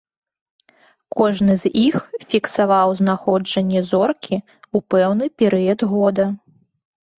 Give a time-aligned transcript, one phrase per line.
[1.17, 1.95] Кожны з іх
[2.31, 6.25] фіксаваў знаходжанне зоркі ў пэўны перыяд года.